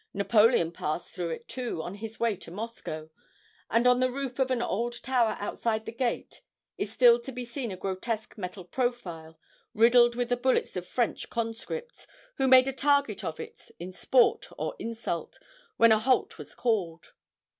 Napoleon 0.15 0.71
passed 0.71 1.13
through 1.13 1.29
it, 1.29 1.47
too, 1.47 1.83
on 1.83 1.93
his 1.93 2.19
way 2.19 2.35
to 2.35 2.49
Moscow, 2.49 3.11
and 3.69 3.85
on 3.85 3.99
the 3.99 4.09
roof 4.09 4.39
of 4.39 4.49
an 4.49 4.59
old 4.59 5.03
tower 5.03 5.37
outside 5.39 5.85
the 5.85 5.91
gate 5.91 6.41
is 6.75 6.91
still 6.91 7.19
to 7.19 7.31
be 7.31 7.45
seen 7.45 7.71
a 7.71 7.77
grotesque 7.77 8.35
metal 8.35 8.65
profile, 8.65 9.37
riddled 9.75 10.15
with 10.15 10.29
the 10.29 10.37
bullets 10.37 10.75
of 10.75 10.87
French 10.87 11.29
conscripts, 11.29 12.07
who 12.37 12.47
made 12.47 12.67
a 12.67 12.73
target 12.73 13.23
of 13.23 13.39
it 13.39 13.69
in 13.77 13.91
sport 13.91 14.47
or 14.57 14.75
insult, 14.79 15.37
when 15.77 15.91
a 15.91 15.99
halt 15.99 16.39
was 16.39 16.55
called. 16.55 17.13